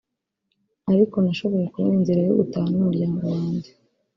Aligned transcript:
ariko 0.91 1.15
nashoboye 1.19 1.65
kubona 1.71 1.95
inzira 1.99 2.21
yo 2.27 2.33
gutaha 2.39 2.67
n’umuryango 2.71 3.21
wanjye 3.33 3.69